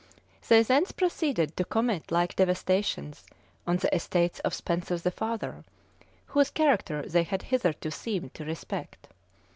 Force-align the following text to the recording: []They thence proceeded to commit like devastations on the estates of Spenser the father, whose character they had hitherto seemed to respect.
[]They 0.49 0.63
thence 0.63 0.91
proceeded 0.91 1.55
to 1.57 1.63
commit 1.63 2.09
like 2.09 2.35
devastations 2.35 3.23
on 3.67 3.77
the 3.77 3.95
estates 3.95 4.39
of 4.39 4.55
Spenser 4.55 4.97
the 4.97 5.11
father, 5.11 5.63
whose 6.25 6.49
character 6.49 7.03
they 7.07 7.21
had 7.21 7.43
hitherto 7.43 7.91
seemed 7.91 8.33
to 8.33 8.43
respect. 8.43 9.09